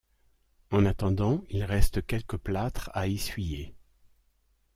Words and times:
En 0.71 0.87
attendant, 0.87 1.43
il 1.51 1.63
reste 1.63 2.03
quelques 2.03 2.37
plâtres 2.37 2.89
à 2.95 3.07
essuyer... 3.07 3.75